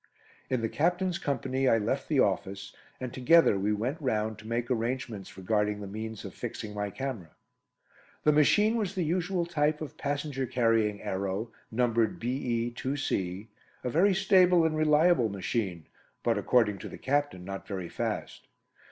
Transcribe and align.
In 0.49 0.61
the 0.61 0.67
Captain's 0.67 1.19
company 1.19 1.67
I 1.67 1.77
left 1.77 2.09
the 2.09 2.19
office, 2.19 2.75
and 2.99 3.13
together 3.13 3.59
we 3.59 3.71
went 3.71 4.01
round 4.01 4.39
to 4.39 4.47
make 4.47 4.71
arrangements 4.71 5.37
regarding 5.37 5.79
the 5.79 5.85
means 5.85 6.25
of 6.25 6.33
fixing 6.33 6.73
my 6.73 6.89
camera. 6.89 7.29
The 8.23 8.31
machine 8.31 8.77
was 8.77 8.95
the 8.95 9.03
usual 9.03 9.45
type 9.45 9.79
of 9.79 9.99
passenger 9.99 10.47
carrying 10.47 11.03
aero, 11.03 11.51
numbered 11.69 12.19
BE 12.19 12.73
2C, 12.75 13.45
a 13.83 13.89
very 13.91 14.15
stable 14.15 14.65
and 14.65 14.75
reliable 14.75 15.29
machine, 15.29 15.85
but 16.23 16.35
according 16.35 16.79
to 16.79 16.89
the 16.89 16.97
Captain, 16.97 17.45
not 17.45 17.67
very 17.67 17.87
fast. 17.87 18.47